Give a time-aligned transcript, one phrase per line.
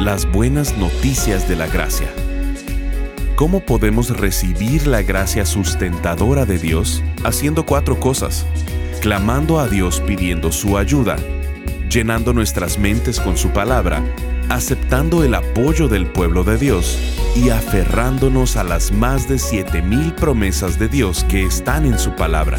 [0.00, 2.08] Las buenas noticias de la gracia.
[3.34, 7.02] ¿Cómo podemos recibir la gracia sustentadora de Dios?
[7.24, 8.44] Haciendo cuatro cosas
[9.00, 11.16] clamando a Dios pidiendo su ayuda,
[11.88, 14.02] llenando nuestras mentes con su palabra,
[14.50, 16.98] aceptando el apoyo del pueblo de Dios
[17.34, 22.58] y aferrándonos a las más de 7.000 promesas de Dios que están en su palabra.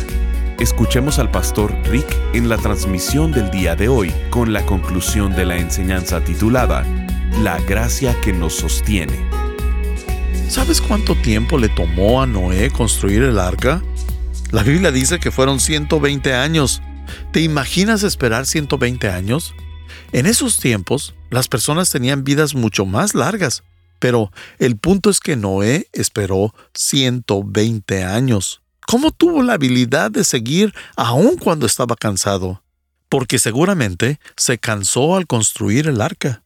[0.59, 5.45] Escuchemos al pastor Rick en la transmisión del día de hoy con la conclusión de
[5.45, 6.83] la enseñanza titulada
[7.43, 9.29] La gracia que nos sostiene.
[10.49, 13.83] ¿Sabes cuánto tiempo le tomó a Noé construir el arca?
[14.51, 16.81] La Biblia dice que fueron 120 años.
[17.31, 19.53] ¿Te imaginas esperar 120 años?
[20.13, 23.61] En esos tiempos, las personas tenían vidas mucho más largas,
[23.99, 28.63] pero el punto es que Noé esperó 120 años.
[28.87, 32.63] ¿Cómo tuvo la habilidad de seguir aun cuando estaba cansado?
[33.09, 36.41] Porque seguramente se cansó al construir el arca.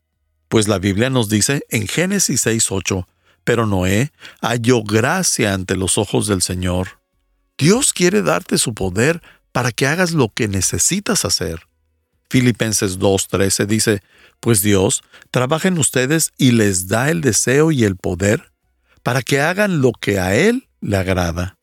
[0.52, 3.08] Pues la Biblia nos dice en Génesis 6.8,
[3.46, 7.00] pero Noé halló gracia ante los ojos del Señor.
[7.58, 9.22] Dios quiere darte su poder
[9.54, 11.62] para que hagas lo que necesitas hacer.
[12.30, 14.04] Filipenses 2.13 dice,
[14.42, 18.52] pues Dios trabaja en ustedes y les da el deseo y el poder
[19.04, 21.58] para que hagan lo que a Él le agrada.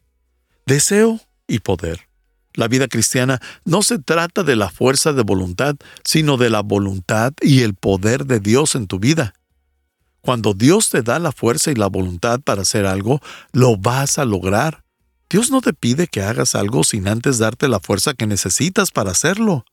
[0.65, 2.08] Deseo y poder.
[2.55, 7.33] La vida cristiana no se trata de la fuerza de voluntad, sino de la voluntad
[7.41, 9.35] y el poder de Dios en tu vida.
[10.21, 13.21] Cuando Dios te da la fuerza y la voluntad para hacer algo,
[13.53, 14.85] lo vas a lograr.
[15.31, 19.11] Dios no te pide que hagas algo sin antes darte la fuerza que necesitas para
[19.11, 19.65] hacerlo.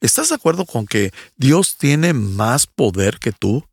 [0.00, 3.66] ¿Estás de acuerdo con que Dios tiene más poder que tú?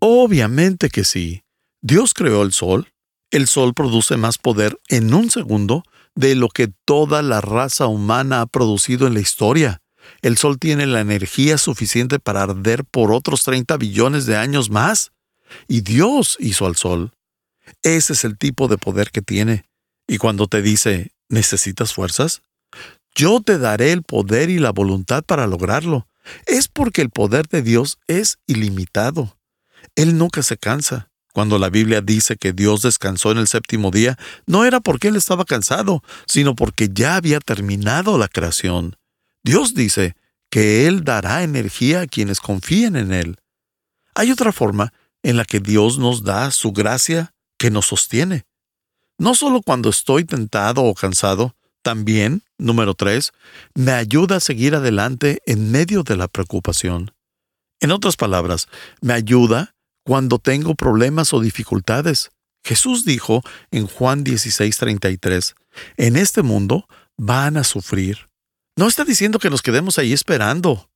[0.00, 1.44] Obviamente que sí.
[1.80, 2.92] Dios creó el sol.
[3.30, 5.84] El sol produce más poder en un segundo
[6.14, 9.82] de lo que toda la raza humana ha producido en la historia.
[10.22, 15.12] El sol tiene la energía suficiente para arder por otros 30 billones de años más.
[15.68, 17.12] Y Dios hizo al sol.
[17.82, 19.64] Ese es el tipo de poder que tiene.
[20.06, 22.42] Y cuando te dice, ¿necesitas fuerzas?
[23.14, 26.06] Yo te daré el poder y la voluntad para lograrlo.
[26.46, 29.36] Es porque el poder de Dios es ilimitado.
[29.96, 31.09] Él nunca se cansa.
[31.32, 35.16] Cuando la Biblia dice que Dios descansó en el séptimo día, no era porque Él
[35.16, 38.96] estaba cansado, sino porque ya había terminado la creación.
[39.42, 40.16] Dios dice
[40.50, 43.36] que Él dará energía a quienes confíen en Él.
[44.14, 44.92] Hay otra forma
[45.22, 48.44] en la que Dios nos da su gracia que nos sostiene.
[49.18, 53.32] No solo cuando estoy tentado o cansado, también, número tres,
[53.74, 57.12] me ayuda a seguir adelante en medio de la preocupación.
[57.80, 58.68] En otras palabras,
[59.00, 59.74] me ayuda
[60.04, 62.30] cuando tengo problemas o dificultades.
[62.62, 65.54] Jesús dijo en Juan 16:33,
[65.96, 68.28] en este mundo van a sufrir.
[68.76, 70.90] No está diciendo que nos quedemos ahí esperando,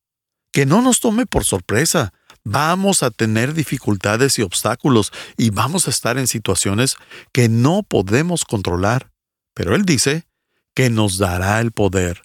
[0.52, 2.12] que no nos tome por sorpresa,
[2.44, 6.96] vamos a tener dificultades y obstáculos y vamos a estar en situaciones
[7.32, 9.10] que no podemos controlar.
[9.54, 10.26] Pero Él dice
[10.74, 12.22] que nos dará el poder.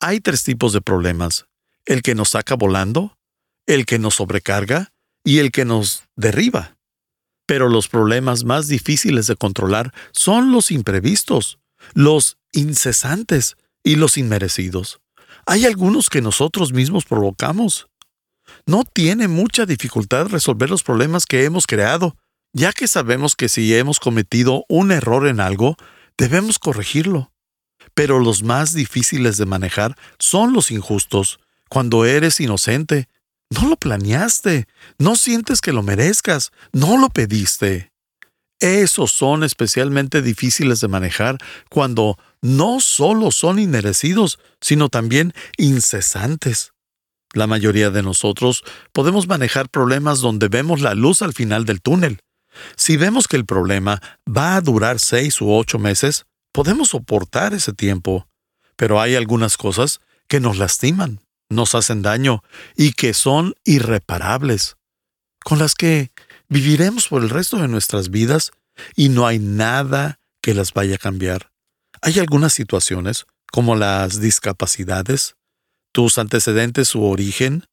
[0.00, 1.46] Hay tres tipos de problemas.
[1.86, 3.18] El que nos saca volando,
[3.66, 4.93] el que nos sobrecarga
[5.24, 6.76] y el que nos derriba.
[7.46, 11.58] Pero los problemas más difíciles de controlar son los imprevistos,
[11.94, 15.00] los incesantes y los inmerecidos.
[15.46, 17.88] Hay algunos que nosotros mismos provocamos
[18.66, 22.16] no tiene mucha dificultad resolver los problemas que hemos creado,
[22.52, 25.76] ya que sabemos que si hemos cometido un error en algo,
[26.16, 27.32] debemos corregirlo.
[27.94, 33.08] Pero los más difíciles de manejar son los injustos, cuando eres inocente.
[33.54, 34.66] No lo planeaste,
[34.98, 37.92] no sientes que lo merezcas, no lo pediste.
[38.58, 41.38] Esos son especialmente difíciles de manejar
[41.70, 46.72] cuando no solo son inmerecidos, sino también incesantes.
[47.32, 52.18] La mayoría de nosotros podemos manejar problemas donde vemos la luz al final del túnel.
[52.76, 57.72] Si vemos que el problema va a durar seis u ocho meses, podemos soportar ese
[57.72, 58.26] tiempo.
[58.76, 62.42] Pero hay algunas cosas que nos lastiman, nos hacen daño
[62.76, 64.76] y que son irreparables,
[65.44, 66.10] con las que
[66.48, 68.52] viviremos por el resto de nuestras vidas
[68.96, 71.50] y no hay nada que las vaya a cambiar.
[72.02, 75.36] Hay algunas situaciones, como las discapacidades,
[75.92, 77.66] tus antecedentes su origen,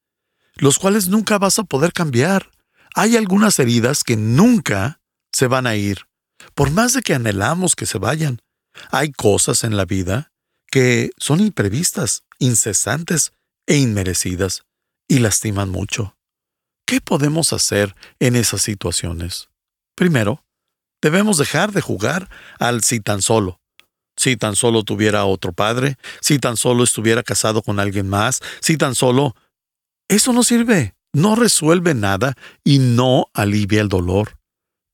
[0.56, 2.52] los cuales nunca vas a poder cambiar.
[2.94, 5.02] Hay algunas heridas que nunca
[5.32, 6.06] se van a ir,
[6.54, 8.42] por más de que anhelamos que se vayan.
[8.92, 10.32] Hay cosas en la vida
[10.68, 13.34] que son imprevistas, incesantes
[13.72, 14.66] e inmerecidas
[15.08, 16.18] y lastiman mucho.
[16.86, 19.48] ¿Qué podemos hacer en esas situaciones?
[19.96, 20.44] Primero,
[21.02, 22.30] debemos dejar de jugar
[22.60, 23.62] al si tan solo.
[24.18, 28.76] Si tan solo tuviera otro padre, si tan solo estuviera casado con alguien más, si
[28.76, 29.38] tan solo...
[30.10, 32.36] Eso no sirve, no resuelve nada
[32.66, 34.38] y no alivia el dolor.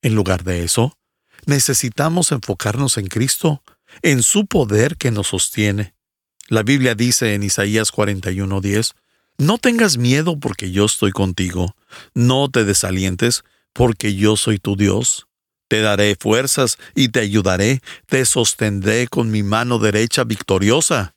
[0.04, 1.00] En lugar de eso,
[1.48, 3.64] necesitamos enfocarnos en Cristo,
[4.04, 5.97] en su poder que nos sostiene.
[6.50, 8.94] La Biblia dice en Isaías 41:10,
[9.38, 11.76] No tengas miedo porque yo estoy contigo,
[12.14, 15.28] no te desalientes porque yo soy tu Dios.
[15.68, 21.14] Te daré fuerzas y te ayudaré, te sostendré con mi mano derecha victoriosa.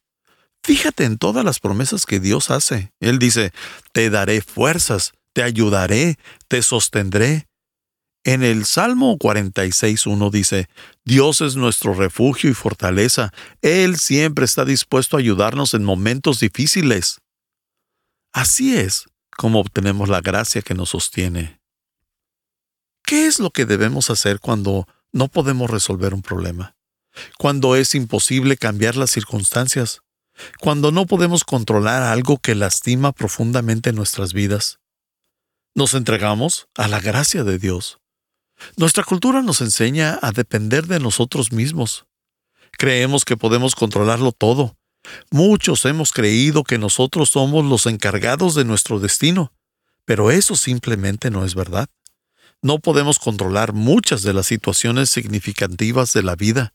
[0.64, 2.92] Fíjate en todas las promesas que Dios hace.
[2.98, 3.52] Él dice,
[3.92, 6.18] te daré fuerzas, te ayudaré,
[6.48, 7.46] te sostendré.
[8.24, 10.68] En el Salmo 46.1 dice,
[11.04, 13.32] Dios es nuestro refugio y fortaleza.
[13.62, 17.20] Él siempre está dispuesto a ayudarnos en momentos difíciles.
[18.32, 19.06] Así es
[19.36, 21.60] como obtenemos la gracia que nos sostiene.
[23.02, 26.76] ¿Qué es lo que debemos hacer cuando no podemos resolver un problema?
[27.38, 30.02] Cuando es imposible cambiar las circunstancias?
[30.60, 34.78] Cuando no podemos controlar algo que lastima profundamente nuestras vidas?
[35.74, 37.99] Nos entregamos a la gracia de Dios.
[38.76, 42.06] Nuestra cultura nos enseña a depender de nosotros mismos.
[42.72, 44.76] Creemos que podemos controlarlo todo.
[45.30, 49.52] Muchos hemos creído que nosotros somos los encargados de nuestro destino,
[50.04, 51.88] pero eso simplemente no es verdad.
[52.62, 56.74] No podemos controlar muchas de las situaciones significativas de la vida.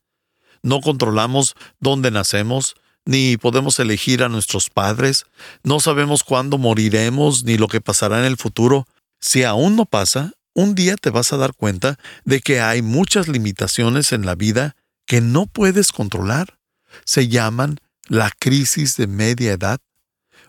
[0.63, 5.27] No controlamos dónde nacemos, ni podemos elegir a nuestros padres,
[5.63, 8.87] no sabemos cuándo moriremos ni lo que pasará en el futuro.
[9.19, 13.27] Si aún no pasa, un día te vas a dar cuenta de que hay muchas
[13.27, 14.75] limitaciones en la vida
[15.05, 16.57] que no puedes controlar.
[17.03, 19.79] Se llaman la crisis de media edad.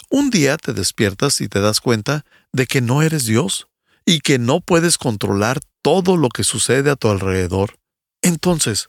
[0.09, 3.67] Un día te despiertas y te das cuenta de que no eres Dios
[4.07, 7.77] y que no puedes controlar todo lo que sucede a tu alrededor.
[8.23, 8.87] Entonces,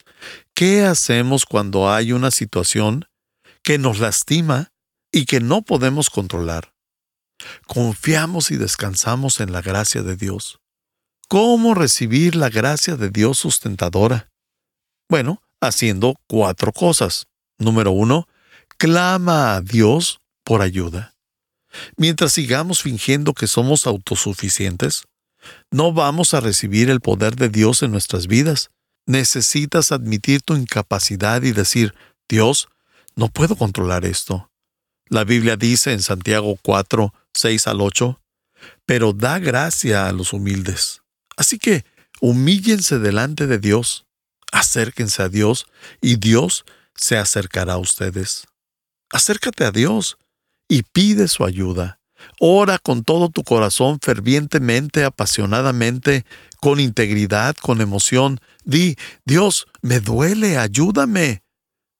[0.53, 3.05] ¿qué hacemos cuando hay una situación
[3.63, 4.71] que nos lastima
[5.11, 6.73] y que no podemos controlar?
[7.65, 10.59] Confiamos y descansamos en la gracia de Dios.
[11.29, 14.31] ¿Cómo recibir la gracia de Dios sustentadora?
[15.09, 17.27] Bueno, haciendo cuatro cosas.
[17.57, 18.29] Número uno,
[18.77, 21.15] clama a Dios por ayuda.
[21.97, 25.03] Mientras sigamos fingiendo que somos autosuficientes,
[25.69, 28.69] no vamos a recibir el poder de Dios en nuestras vidas.
[29.05, 31.93] Necesitas admitir tu incapacidad y decir,
[32.29, 32.69] Dios,
[33.17, 34.49] no puedo controlar esto.
[35.09, 38.21] La Biblia dice en Santiago 4, 6 al 8,
[38.85, 41.01] pero da gracia a los humildes.
[41.37, 41.85] Así que
[42.19, 44.05] humíllense delante de Dios,
[44.51, 45.67] acérquense a Dios
[46.01, 48.45] y Dios se acercará a ustedes.
[49.09, 50.17] Acércate a Dios
[50.67, 51.99] y pide su ayuda.
[52.39, 56.25] Ora con todo tu corazón, fervientemente, apasionadamente,
[56.59, 58.39] con integridad, con emoción.
[58.65, 61.43] Di, Dios, me duele, ayúdame.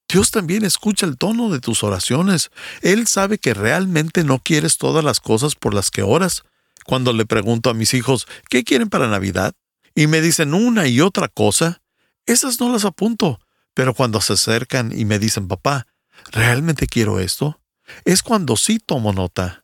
[0.10, 2.50] Dios también escucha el tono de tus oraciones.
[2.82, 6.44] Él sabe que realmente no quieres todas las cosas por las que oras.
[6.88, 9.54] Cuando le pregunto a mis hijos, ¿qué quieren para Navidad?
[9.94, 11.84] Y me dicen una y otra cosa,
[12.26, 13.40] esas no las apunto.
[13.76, 15.86] Pero cuando se acercan y me dicen, papá,
[16.32, 17.60] ¿realmente quiero esto?
[18.06, 19.64] es cuando sí tomo nota.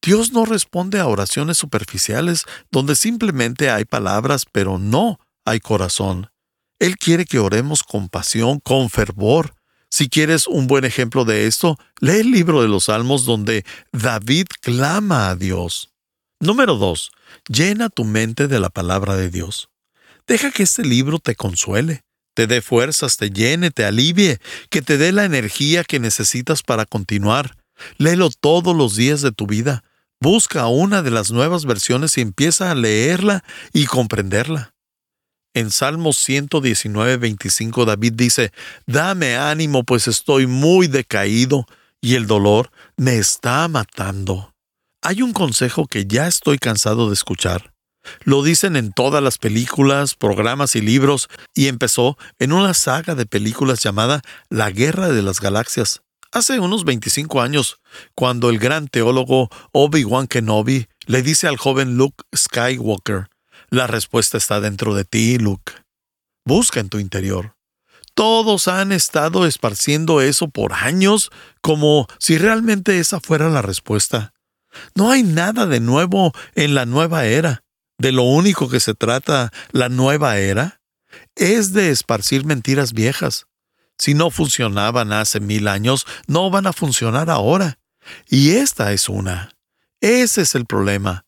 [0.00, 6.30] Dios no responde a oraciones superficiales donde simplemente hay palabras pero no hay corazón.
[6.78, 9.54] Él quiere que oremos con pasión, con fervor.
[9.90, 14.46] Si quieres un buen ejemplo de esto, lee el libro de los Salmos donde David
[14.60, 15.90] clama a Dios.
[16.40, 17.10] Número 2.
[17.48, 19.68] Llena tu mente de la palabra de Dios.
[20.26, 22.02] Deja que este libro te consuele
[22.36, 26.84] te dé fuerzas, te llene, te alivie, que te dé la energía que necesitas para
[26.84, 27.56] continuar.
[27.96, 29.84] Léelo todos los días de tu vida.
[30.20, 34.74] Busca una de las nuevas versiones y empieza a leerla y comprenderla.
[35.54, 38.52] En Salmos 119, 25 David dice,
[38.86, 41.64] Dame ánimo, pues estoy muy decaído
[42.02, 44.52] y el dolor me está matando.
[45.08, 47.72] Hay un consejo que ya estoy cansado de escuchar.
[48.24, 53.24] Lo dicen en todas las películas, programas y libros, y empezó en una saga de
[53.24, 57.78] películas llamada La Guerra de las Galaxias, hace unos 25 años,
[58.16, 63.28] cuando el gran teólogo Obi-Wan Kenobi le dice al joven Luke Skywalker,
[63.70, 65.72] la respuesta está dentro de ti, Luke.
[66.44, 67.54] Busca en tu interior.
[68.14, 74.32] Todos han estado esparciendo eso por años como si realmente esa fuera la respuesta.
[74.94, 77.62] No hay nada de nuevo en la nueva era.
[77.98, 80.82] de lo único que se trata la nueva era
[81.34, 83.46] es de esparcir mentiras viejas.
[83.98, 87.78] Si no funcionaban hace mil años, no van a funcionar ahora.
[88.28, 89.56] Y esta es una.
[90.00, 91.24] Ese es el problema.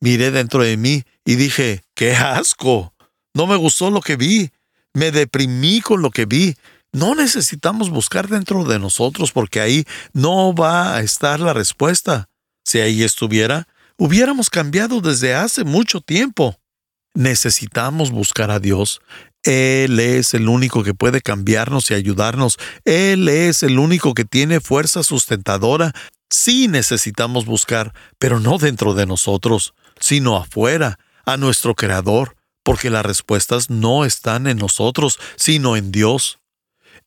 [0.00, 2.94] Miré dentro de mí y dije, ¡qué asco!
[3.34, 4.50] No me gustó lo que vi.
[4.92, 6.56] Me deprimí con lo que vi.
[6.92, 12.29] No necesitamos buscar dentro de nosotros porque ahí no va a estar la respuesta.
[12.70, 16.56] Si ahí estuviera, hubiéramos cambiado desde hace mucho tiempo.
[17.14, 19.00] Necesitamos buscar a Dios.
[19.42, 22.58] Él es el único que puede cambiarnos y ayudarnos.
[22.84, 25.92] Él es el único que tiene fuerza sustentadora.
[26.30, 33.04] Sí necesitamos buscar, pero no dentro de nosotros, sino afuera, a nuestro Creador, porque las
[33.04, 36.38] respuestas no están en nosotros, sino en Dios.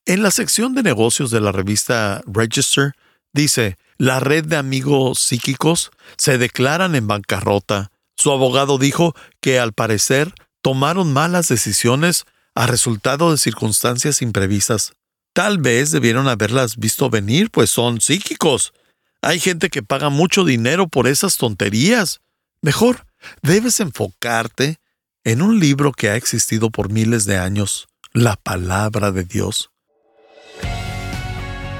[0.06, 2.92] En la sección de negocios de la revista Register,
[3.32, 7.92] dice, la red de amigos psíquicos se declaran en bancarrota.
[8.16, 14.94] Su abogado dijo que al parecer tomaron malas decisiones a resultado de circunstancias imprevistas.
[15.34, 18.74] Tal vez debieron haberlas visto venir, pues son psíquicos.
[19.22, 22.22] Hay gente que paga mucho dinero por esas tonterías.
[22.62, 23.08] Mejor,
[23.42, 24.78] debes enfocarte
[25.24, 29.73] en un libro que ha existido por miles de años, la palabra de Dios.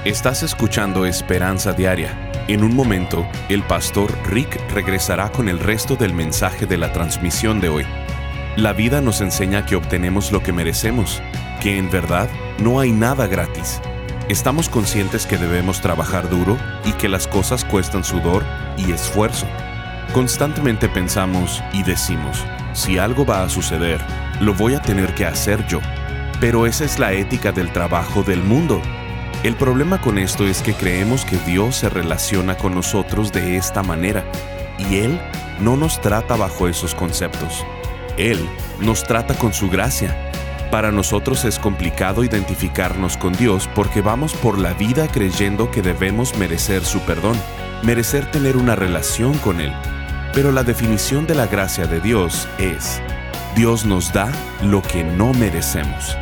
[0.04, 2.30] Estás escuchando Esperanza Diaria.
[2.46, 7.58] En un momento, el pastor Rick regresará con el resto del mensaje de la transmisión
[7.58, 7.86] de hoy.
[8.56, 11.22] La vida nos enseña que obtenemos lo que merecemos,
[11.62, 13.80] que en verdad no hay nada gratis.
[14.28, 18.44] Estamos conscientes que debemos trabajar duro y que las cosas cuestan sudor
[18.76, 19.46] y esfuerzo.
[20.12, 22.44] Constantemente pensamos y decimos,
[22.74, 24.02] si algo va a suceder,
[24.42, 25.80] lo voy a tener que hacer yo.
[26.40, 28.82] Pero esa es la ética del trabajo del mundo
[29.44, 33.82] el problema con esto es que creemos que Dios se relaciona con nosotros de esta
[33.82, 34.24] manera
[34.78, 35.20] y Él
[35.60, 37.62] no nos trata bajo esos conceptos.
[38.16, 38.38] Él
[38.80, 40.16] nos trata con su gracia.
[40.70, 46.34] Para nosotros es complicado identificarnos con Dios porque vamos por la vida creyendo que debemos
[46.38, 47.36] merecer su perdón,
[47.82, 49.74] merecer tener una relación con Él.
[50.32, 53.02] Pero la definición de la gracia de Dios es,
[53.54, 54.32] Dios nos da
[54.62, 56.16] lo que no merecemos.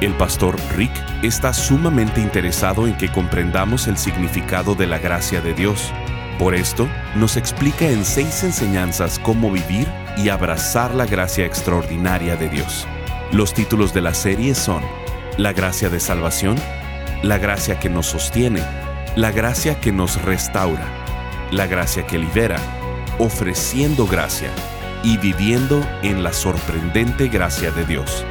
[0.00, 0.92] El pastor Rick
[1.24, 5.92] está sumamente interesado en que comprendamos el significado de la gracia de Dios.
[6.38, 12.48] Por esto, nos explica en seis enseñanzas cómo vivir y abrazar la gracia extraordinaria de
[12.48, 12.86] Dios.
[13.32, 14.84] Los títulos de la serie son
[15.36, 16.54] La gracia de salvación,
[17.24, 18.62] La gracia que nos sostiene,
[19.16, 20.86] La gracia que nos restaura,
[21.50, 22.58] La gracia que libera,
[23.18, 24.50] Ofreciendo gracia
[25.02, 28.24] y Viviendo en la sorprendente gracia de Dios.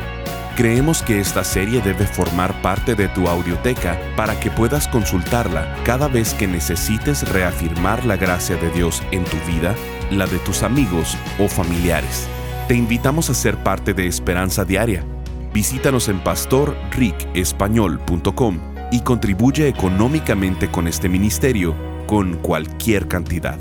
[0.57, 6.07] Creemos que esta serie debe formar parte de tu audioteca para que puedas consultarla cada
[6.07, 9.75] vez que necesites reafirmar la gracia de Dios en tu vida,
[10.09, 12.27] la de tus amigos o familiares.
[12.67, 15.05] Te invitamos a ser parte de Esperanza Diaria.
[15.53, 18.59] Visítanos en pastorricespañol.com
[18.91, 21.75] y contribuye económicamente con este ministerio
[22.07, 23.59] con cualquier cantidad.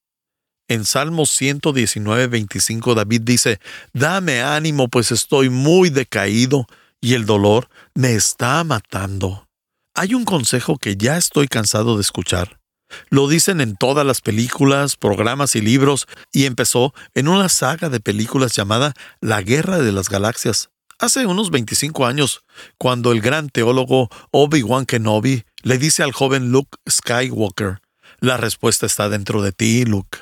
[0.68, 3.58] En Salmos 119, 25 David dice,
[3.92, 6.68] Dame ánimo, pues estoy muy decaído
[7.00, 9.48] y el dolor me está matando.
[9.96, 12.61] Hay un consejo que ya estoy cansado de escuchar.
[13.10, 18.00] Lo dicen en todas las películas, programas y libros, y empezó en una saga de
[18.00, 22.44] películas llamada La Guerra de las Galaxias, hace unos 25 años,
[22.78, 27.80] cuando el gran teólogo Obi-Wan Kenobi le dice al joven Luke Skywalker,
[28.20, 30.18] la respuesta está dentro de ti, Luke.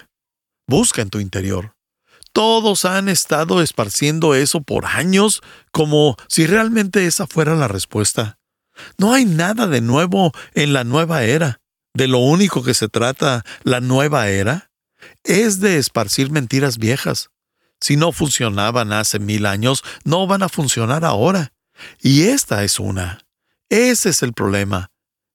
[0.66, 1.74] Busca en tu interior.
[2.32, 8.38] Todos han estado esparciendo eso por años como si realmente esa fuera la respuesta.
[8.96, 11.59] No hay nada de nuevo en la nueva era
[11.94, 14.70] de lo único que se trata la nueva era
[15.24, 17.30] es de esparcir mentiras viejas.
[17.80, 21.52] Si no funcionaban hace mil años, no van a funcionar ahora.
[22.00, 23.24] Y esta es una.
[23.70, 24.90] Ese es el problema.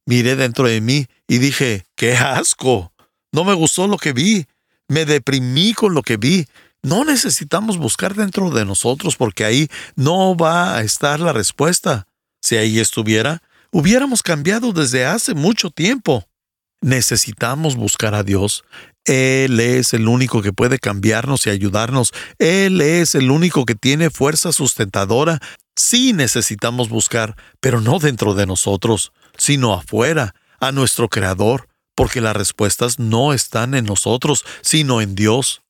[0.05, 2.93] Miré dentro de mí y dije, ¡qué asco!
[3.31, 4.45] No me gustó lo que vi.
[4.87, 6.45] Me deprimí con lo que vi.
[6.83, 12.07] No necesitamos buscar dentro de nosotros porque ahí no va a estar la respuesta.
[12.41, 16.27] Si ahí estuviera, hubiéramos cambiado desde hace mucho tiempo.
[16.85, 18.63] Necesitamos buscar a Dios.
[19.05, 22.11] Él es el único que puede cambiarnos y ayudarnos.
[22.37, 25.39] Él es el único que tiene fuerza sustentadora.
[25.75, 32.35] Sí necesitamos buscar, pero no dentro de nosotros, sino afuera, a nuestro Creador, porque las
[32.35, 35.63] respuestas no están en nosotros, sino en Dios.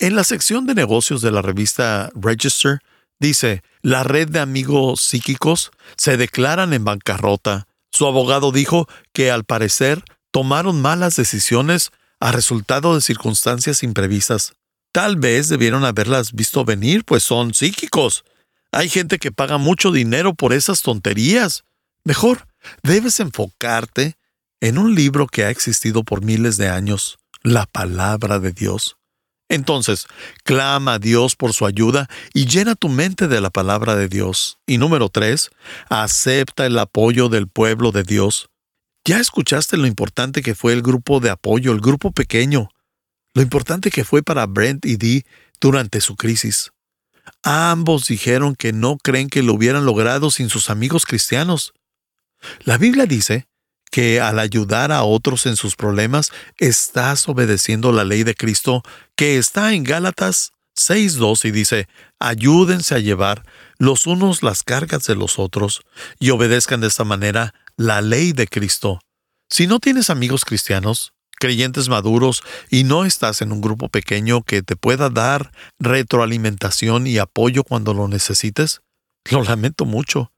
[0.00, 2.80] En la sección de negocios de la revista Register,
[3.20, 7.68] dice, la red de amigos psíquicos se declaran en bancarrota.
[7.92, 14.54] Su abogado dijo que al parecer tomaron malas decisiones a resultado de circunstancias imprevistas.
[14.92, 18.24] Tal vez debieron haberlas visto venir, pues son psíquicos.
[18.72, 21.64] Hay gente que paga mucho dinero por esas tonterías.
[22.04, 22.46] Mejor,
[22.82, 24.16] debes enfocarte
[24.60, 28.96] en un libro que ha existido por miles de años, la palabra de Dios.
[29.48, 30.06] Entonces,
[30.44, 34.58] clama a Dios por su ayuda y llena tu mente de la palabra de Dios.
[34.66, 35.50] Y número tres,
[35.88, 38.49] acepta el apoyo del pueblo de Dios.
[39.10, 42.68] Ya escuchaste lo importante que fue el grupo de apoyo, el grupo pequeño,
[43.34, 45.24] lo importante que fue para Brent y Dee
[45.60, 46.70] durante su crisis.
[47.42, 51.74] Ambos dijeron que no creen que lo hubieran logrado sin sus amigos cristianos.
[52.60, 53.48] La Biblia dice
[53.90, 58.84] que al ayudar a otros en sus problemas estás obedeciendo la ley de Cristo
[59.16, 61.88] que está en Gálatas 6.2 y dice,
[62.20, 63.44] ayúdense a llevar
[63.76, 65.80] los unos las cargas de los otros
[66.20, 69.00] y obedezcan de esta manera la ley de Cristo.
[69.48, 74.60] Si no tienes amigos cristianos, creyentes maduros y no estás en un grupo pequeño que
[74.60, 78.82] te pueda dar retroalimentación y apoyo cuando lo necesites,
[79.30, 80.30] lo lamento mucho.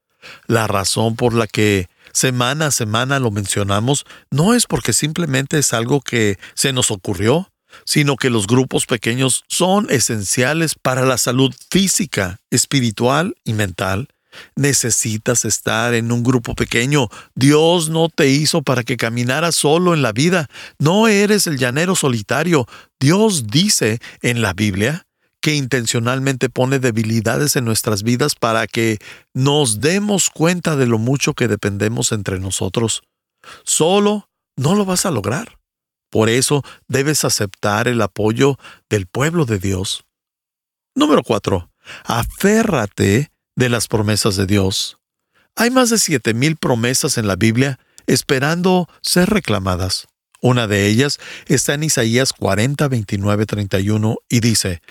[0.47, 5.73] La razón por la que semana a semana lo mencionamos no es porque simplemente es
[5.73, 7.51] algo que se nos ocurrió,
[7.85, 14.07] sino que los grupos pequeños son esenciales para la salud física, espiritual y mental.
[14.55, 17.09] Necesitas estar en un grupo pequeño.
[17.35, 20.49] Dios no te hizo para que caminaras solo en la vida.
[20.79, 22.67] No eres el llanero solitario.
[22.99, 25.05] Dios dice en la Biblia
[25.43, 28.99] que intencionalmente pone debilidades en nuestras vidas para que
[29.33, 33.03] nos demos cuenta de lo mucho que dependemos entre nosotros.
[33.65, 35.59] Solo no lo vas a lograr.
[36.09, 38.57] Por eso debes aceptar el apoyo
[38.89, 40.05] del pueblo de Dios.
[40.95, 41.69] Número 4.
[42.05, 44.97] Aférrate de las promesas de Dios.
[45.55, 50.07] Hay más de siete mil promesas en la Biblia esperando ser reclamadas.
[50.41, 54.81] Una de ellas está en Isaías 40, 29, 31 y dice,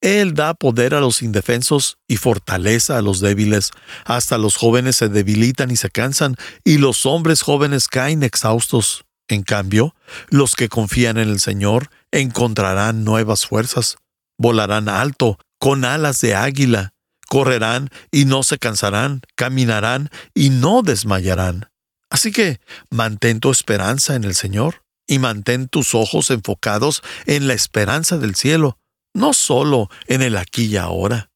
[0.00, 3.70] él da poder a los indefensos y fortaleza a los débiles.
[4.04, 9.04] Hasta los jóvenes se debilitan y se cansan, y los hombres jóvenes caen exhaustos.
[9.28, 9.94] En cambio,
[10.30, 13.96] los que confían en el Señor encontrarán nuevas fuerzas.
[14.38, 16.94] Volarán alto, con alas de águila.
[17.30, 21.70] Correrán y no se cansarán, caminarán y no desmayarán.
[22.10, 27.54] Así que mantén tu esperanza en el Señor y mantén tus ojos enfocados en la
[27.54, 28.80] esperanza del cielo
[29.14, 31.30] no solo en el aquí y ahora.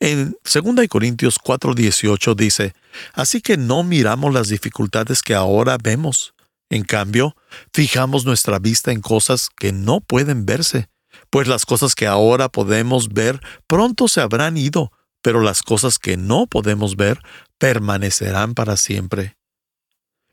[0.00, 2.74] En 2 Corintios 4:18 dice,
[3.12, 6.34] Así que no miramos las dificultades que ahora vemos.
[6.70, 7.36] En cambio,
[7.72, 10.88] fijamos nuestra vista en cosas que no pueden verse,
[11.30, 16.16] pues las cosas que ahora podemos ver pronto se habrán ido, pero las cosas que
[16.16, 17.20] no podemos ver
[17.58, 19.36] permanecerán para siempre.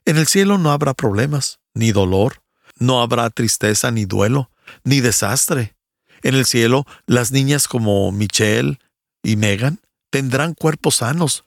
[0.04, 2.42] En el cielo no habrá problemas, ni dolor,
[2.78, 4.50] no habrá tristeza ni duelo,
[4.84, 5.76] ni desastre.
[6.22, 8.78] En el cielo, las niñas como Michelle
[9.22, 9.80] y Megan
[10.10, 11.44] tendrán cuerpos sanos.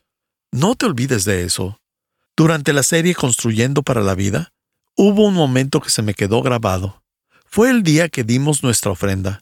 [0.51, 1.79] No te olvides de eso.
[2.37, 4.53] Durante la serie Construyendo para la Vida,
[4.95, 7.00] hubo un momento que se me quedó grabado.
[7.53, 9.41] Fue el día que dimos nuestra ofrenda.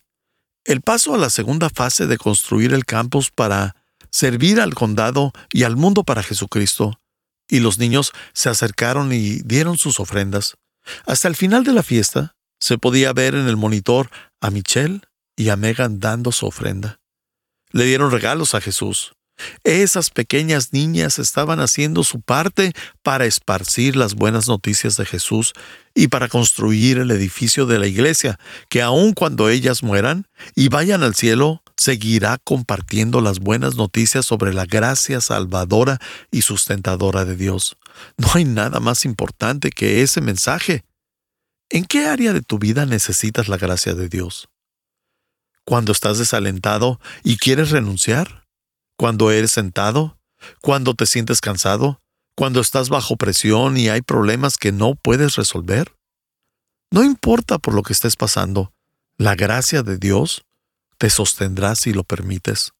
[0.66, 3.76] El paso a la segunda fase de construir el campus para
[4.10, 7.00] servir al condado y al mundo para Jesucristo.
[7.48, 10.58] Y los niños se acercaron y dieron sus ofrendas.
[11.06, 14.10] Hasta el final de la fiesta, se podía ver en el monitor
[14.42, 15.02] a Michelle,
[15.36, 17.00] y a Megan dando su ofrenda.
[17.72, 19.14] Le dieron regalos a Jesús.
[19.64, 22.74] Esas pequeñas niñas estaban haciendo su parte
[23.04, 25.54] para esparcir las buenas noticias de Jesús
[25.96, 31.04] y para construir el edificio de la iglesia, que aun cuando ellas mueran y vayan
[31.04, 36.00] al cielo, seguirá compartiendo las buenas noticias sobre la gracia salvadora
[36.32, 37.78] y sustentadora de Dios.
[38.18, 40.84] No hay nada más importante que ese mensaje.
[41.70, 44.50] ¿En qué área de tu vida necesitas la gracia de Dios?
[45.70, 48.39] cuando estás desalentado y quieres renunciar,
[49.00, 50.20] cuando eres sentado,
[50.60, 52.02] cuando te sientes cansado,
[52.36, 55.96] cuando estás bajo presión y hay problemas que no puedes resolver.
[56.92, 58.74] No importa por lo que estés pasando,
[59.18, 60.44] la gracia de Dios
[60.98, 62.74] te sostendrá si lo permites.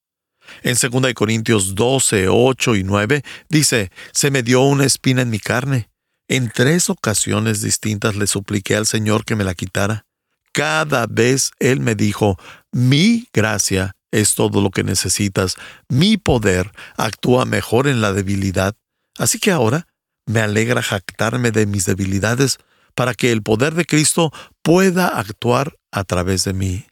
[0.62, 5.40] En 2 Corintios 12, 8 y 9 dice, se me dio una espina en mi
[5.40, 5.90] carne.
[6.28, 10.06] En tres ocasiones distintas le supliqué al Señor que me la quitara.
[10.52, 12.38] Cada vez Él me dijo,
[12.74, 15.56] mi gracia es todo lo que necesitas,
[15.88, 18.76] mi poder actúa mejor en la debilidad.
[19.18, 19.88] Así que ahora
[20.26, 22.58] me alegra jactarme de mis debilidades
[22.96, 26.86] para que el poder de Cristo pueda actuar a través de mí.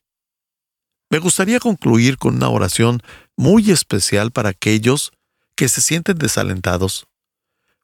[1.09, 3.01] Me gustaría concluir con una oración
[3.37, 5.11] muy especial para aquellos
[5.55, 7.07] que se sienten desalentados.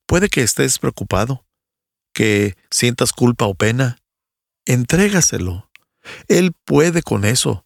[0.06, 1.46] Puede que estés preocupado,
[2.14, 3.98] que sientas culpa o pena.
[4.66, 5.70] Entrégaselo.
[6.28, 7.63] Él puede con eso.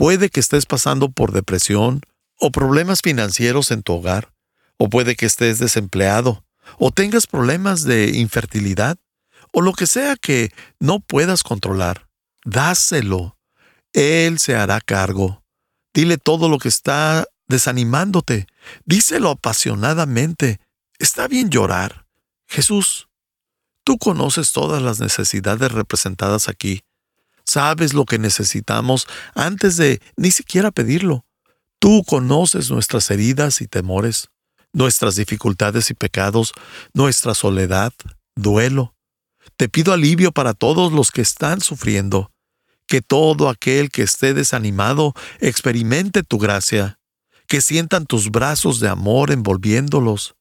[0.00, 2.00] Puede que estés pasando por depresión
[2.38, 4.32] o problemas financieros en tu hogar,
[4.78, 6.42] o puede que estés desempleado,
[6.78, 8.96] o tengas problemas de infertilidad,
[9.52, 12.08] o lo que sea que no puedas controlar.
[12.46, 13.36] Dáselo.
[13.92, 15.44] Él se hará cargo.
[15.92, 18.46] Dile todo lo que está desanimándote.
[18.86, 20.60] Díselo apasionadamente.
[20.98, 22.06] Está bien llorar.
[22.48, 23.10] Jesús,
[23.84, 26.84] tú conoces todas las necesidades representadas aquí.
[27.50, 31.26] Sabes lo que necesitamos antes de ni siquiera pedirlo.
[31.80, 34.28] Tú conoces nuestras heridas y temores,
[34.72, 36.52] nuestras dificultades y pecados,
[36.94, 37.92] nuestra soledad,
[38.36, 38.94] duelo.
[39.56, 42.30] Te pido alivio para todos los que están sufriendo
[42.86, 47.00] que todo aquel que esté desanimado experimente tu gracia,
[47.48, 50.36] que sientan tus brazos de amor envolviéndolos,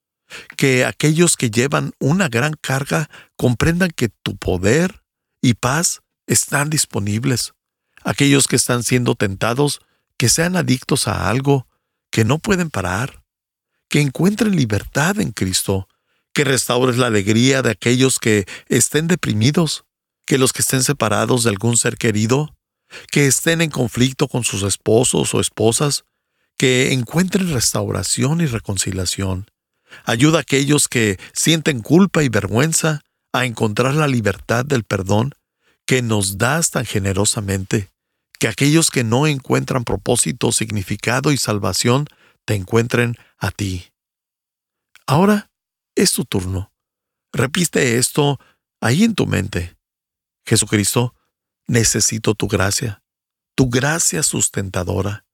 [0.57, 5.01] que aquellos que llevan una gran carga comprendan que tu poder
[5.41, 7.53] y paz están disponibles,
[8.03, 9.81] aquellos que están siendo tentados,
[10.15, 11.67] que sean adictos a algo,
[12.11, 13.23] que no pueden parar,
[13.89, 15.89] que encuentren libertad en Cristo,
[16.31, 19.85] que restaures la alegría de aquellos que estén deprimidos,
[20.25, 22.55] que los que estén separados de algún ser querido,
[23.11, 26.05] que estén en conflicto con sus esposos o esposas,
[26.57, 29.49] que encuentren restauración y reconciliación.
[30.05, 33.01] Ayuda a aquellos que sienten culpa y vergüenza
[33.33, 35.33] a encontrar la libertad del perdón
[35.89, 37.89] que nos das tan generosamente,
[38.38, 42.06] que aquellos que no encuentran propósito, significado y salvación
[42.45, 43.88] te encuentren a ti.
[45.08, 45.49] Ahora
[45.95, 46.71] es tu turno.
[47.34, 48.39] Repite esto
[48.80, 49.78] ahí en tu mente.
[50.45, 51.15] Jesucristo,
[51.65, 53.02] necesito tu gracia,
[53.56, 55.25] tu gracia sustentadora.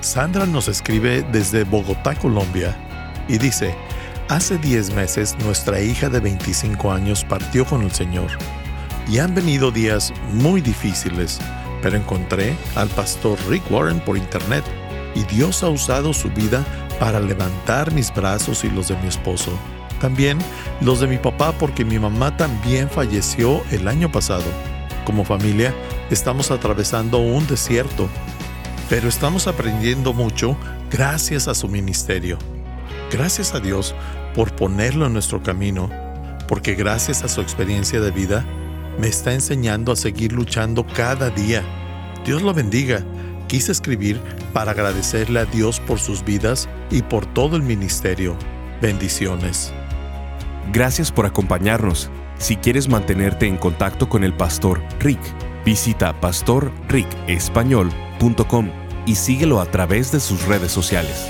[0.02, 2.76] Sandra nos escribe desde Bogotá, Colombia,
[3.30, 3.74] y dice,
[4.28, 8.32] hace 10 meses nuestra hija de 25 años partió con el Señor,
[9.08, 11.40] y han venido días muy difíciles,
[11.82, 14.64] pero encontré al pastor Rick Warren por internet,
[15.16, 16.66] y Dios ha usado su vida
[17.00, 19.52] para levantar mis brazos y los de mi esposo.
[20.02, 20.40] También
[20.82, 24.44] los de mi papá porque mi mamá también falleció el año pasado
[25.06, 25.74] como familia
[26.10, 28.10] estamos atravesando un desierto,
[28.90, 30.58] pero estamos aprendiendo mucho
[30.92, 32.38] gracias a su ministerio.
[33.12, 33.96] Gracias a Dios
[34.34, 35.90] por ponerlo en nuestro camino,
[36.48, 38.46] porque gracias a su experiencia de vida
[39.00, 41.64] me está enseñando a seguir luchando cada día.
[42.26, 43.04] Dios lo bendiga.
[43.48, 44.20] Quise escribir
[44.54, 48.36] para agradecerle a Dios por sus vidas y por todo el ministerio.
[48.82, 49.74] Bendiciones.
[50.72, 52.10] Gracias por acompañarnos.
[52.38, 55.20] Si quieres mantenerte en contacto con el pastor Rick,
[55.64, 58.70] visita pastorricespañol.com
[59.06, 61.28] y síguelo a través de sus redes sociales.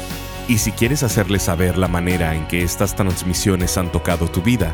[0.47, 4.73] Y si quieres hacerle saber la manera en que estas transmisiones han tocado tu vida,